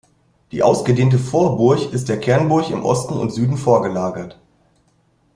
[0.51, 4.39] Die ausgedehnte Vorburg ist der Kernburg im Osten und Süden vorgelagert.